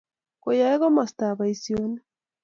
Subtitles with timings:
[0.43, 2.03] koyae komostab boisionik